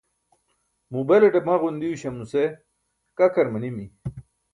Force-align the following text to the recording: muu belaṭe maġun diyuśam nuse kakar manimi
muu 0.91 1.05
belaṭe 1.07 1.39
maġun 1.47 1.75
diyuśam 1.81 2.15
nuse 2.17 2.43
kakar 3.17 3.47
manimi 3.53 3.85